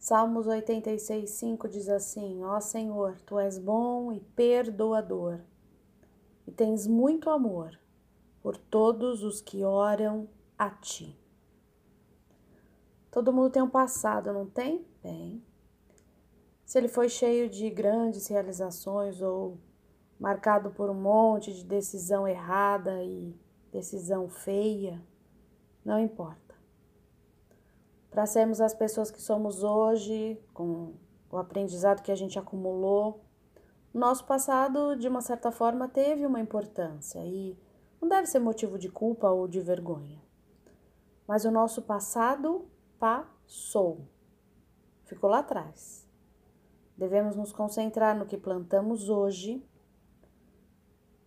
[0.00, 5.40] Salmos 86, 5 diz assim: Ó Senhor, tu és bom e perdoador,
[6.46, 7.78] e tens muito amor
[8.42, 10.26] por todos os que oram
[10.56, 11.14] a ti.
[13.10, 14.86] Todo mundo tem um passado, não tem?
[15.02, 15.44] Tem.
[16.64, 19.58] Se ele foi cheio de grandes realizações ou
[20.18, 23.38] marcado por um monte de decisão errada e
[23.70, 24.98] decisão feia,
[25.84, 26.49] não importa
[28.10, 30.94] para sermos as pessoas que somos hoje, com
[31.30, 33.24] o aprendizado que a gente acumulou.
[33.94, 37.56] Nosso passado, de uma certa forma, teve uma importância e
[38.00, 40.20] não deve ser motivo de culpa ou de vergonha.
[41.26, 44.08] Mas o nosso passado passou,
[45.04, 46.08] ficou lá atrás.
[46.96, 49.64] Devemos nos concentrar no que plantamos hoje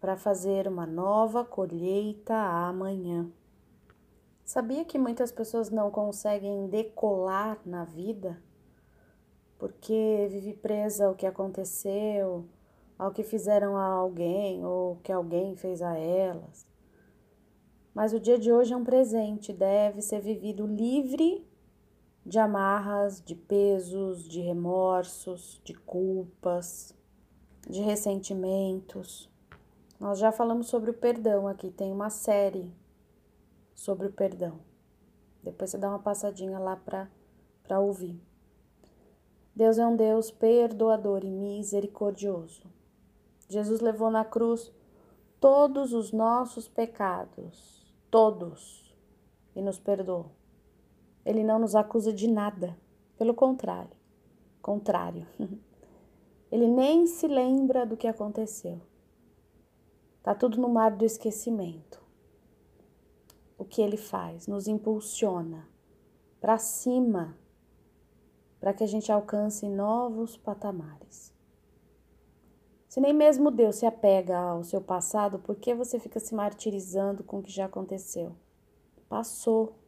[0.00, 3.30] para fazer uma nova colheita amanhã.
[4.52, 8.38] Sabia que muitas pessoas não conseguem decolar na vida
[9.58, 12.44] porque vive presa ao que aconteceu,
[12.98, 16.66] ao que fizeram a alguém ou que alguém fez a elas.
[17.94, 21.48] Mas o dia de hoje é um presente, deve ser vivido livre
[22.22, 26.94] de amarras, de pesos, de remorsos, de culpas,
[27.66, 29.30] de ressentimentos.
[29.98, 32.70] Nós já falamos sobre o perdão aqui, tem uma série
[33.82, 34.60] sobre o perdão.
[35.42, 38.22] Depois você dá uma passadinha lá para ouvir.
[39.56, 42.62] Deus é um Deus perdoador e misericordioso.
[43.48, 44.72] Jesus levou na cruz
[45.40, 48.96] todos os nossos pecados, todos,
[49.54, 50.30] e nos perdoou.
[51.24, 52.78] Ele não nos acusa de nada,
[53.18, 53.96] pelo contrário,
[54.62, 55.26] contrário.
[56.52, 58.80] Ele nem se lembra do que aconteceu.
[60.22, 62.01] Tá tudo no mar do esquecimento
[63.72, 64.46] que ele faz?
[64.46, 65.66] Nos impulsiona
[66.38, 67.38] para cima,
[68.60, 71.32] para que a gente alcance novos patamares.
[72.86, 77.24] Se nem mesmo Deus se apega ao seu passado, por que você fica se martirizando
[77.24, 78.36] com o que já aconteceu?
[79.08, 79.78] Passou.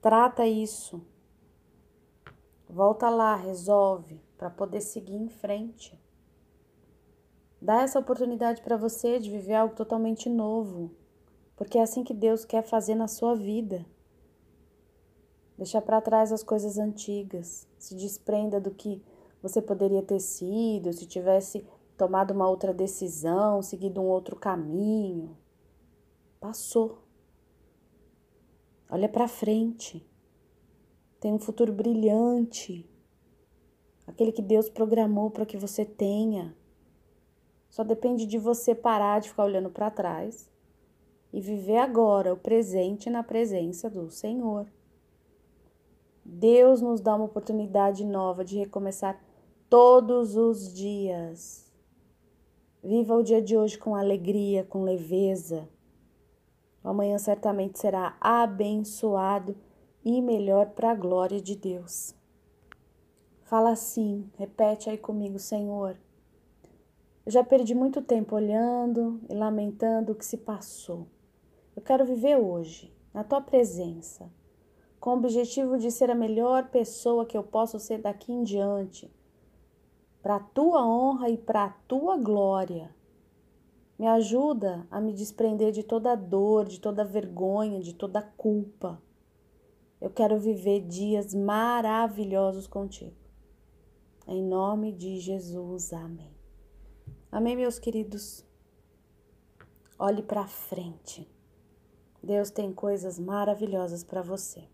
[0.00, 1.06] Trata isso.
[2.66, 6.00] Volta lá, resolve para poder seguir em frente.
[7.60, 11.03] Dá essa oportunidade para você de viver algo totalmente novo
[11.56, 13.86] porque é assim que Deus quer fazer na sua vida.
[15.56, 19.00] Deixa para trás as coisas antigas, se desprenda do que
[19.40, 21.64] você poderia ter sido, se tivesse
[21.96, 25.36] tomado uma outra decisão, seguido um outro caminho.
[26.40, 26.98] Passou.
[28.90, 30.04] Olha para frente.
[31.20, 32.90] Tem um futuro brilhante.
[34.06, 36.54] Aquele que Deus programou para que você tenha.
[37.70, 40.50] Só depende de você parar de ficar olhando para trás
[41.34, 44.68] e viver agora o presente na presença do Senhor.
[46.24, 49.20] Deus nos dá uma oportunidade nova de recomeçar
[49.68, 51.68] todos os dias.
[52.80, 55.68] Viva o dia de hoje com alegria, com leveza.
[56.84, 59.56] O amanhã certamente será abençoado
[60.04, 62.14] e melhor para a glória de Deus.
[63.42, 65.96] Fala assim, repete aí comigo, Senhor.
[67.26, 71.08] Eu já perdi muito tempo olhando e lamentando o que se passou.
[71.76, 74.30] Eu quero viver hoje, na tua presença,
[75.00, 79.12] com o objetivo de ser a melhor pessoa que eu posso ser daqui em diante,
[80.22, 82.94] para a tua honra e para a tua glória.
[83.98, 89.02] Me ajuda a me desprender de toda dor, de toda vergonha, de toda culpa.
[90.00, 93.16] Eu quero viver dias maravilhosos contigo.
[94.26, 96.32] Em nome de Jesus, amém.
[97.30, 98.44] Amém, meus queridos.
[99.98, 101.33] Olhe para frente.
[102.24, 104.64] Deus tem coisas maravilhosas para você.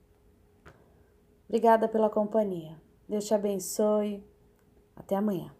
[1.48, 2.80] Obrigada pela companhia.
[3.08, 4.24] Deus te abençoe.
[4.94, 5.52] Até amanhã.